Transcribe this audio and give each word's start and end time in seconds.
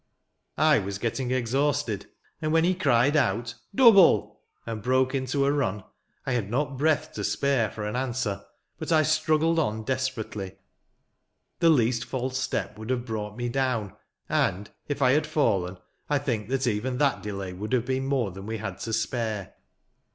"I 0.73 0.79
was 0.79 0.97
getting 0.97 1.29
exhausted; 1.29 2.07
and, 2.41 2.51
when 2.51 2.63
he 2.63 2.73
cried 2.73 3.15
out," 3.15 3.53
Double!" 3.85 4.41
and 4.65 4.81
broke 4.81 5.13
into 5.13 5.45
a 5.45 5.51
run, 5.51 5.83
I 6.25 6.31
had 6.31 6.49
not 6.49 6.75
breath 6.75 7.13
to 7.13 7.23
spare 7.23 7.69
for 7.69 7.85
an 7.85 7.95
answer; 7.95 8.43
but 8.79 8.91
I 8.91 9.03
struggled 9.03 9.59
on 9.59 9.83
desperately. 9.83 10.53
The 11.59 11.69
least 11.69 12.03
false 12.03 12.39
step 12.39 12.79
would 12.79 12.89
have 12.89 13.05
brought 13.05 13.37
me 13.37 13.47
down; 13.47 13.93
and, 14.27 14.71
if 14.87 15.03
I 15.03 15.11
had 15.11 15.27
fallen, 15.27 15.77
I 16.09 16.17
think 16.17 16.49
that 16.49 16.65
even 16.65 16.97
that 16.97 17.21
delay 17.21 17.53
would 17.53 17.71
have 17.73 17.85
been 17.85 18.07
more 18.07 18.31
than 18.31 18.47
we 18.47 18.57
had 18.57 18.79
to 18.79 18.93
spare. 18.93 19.53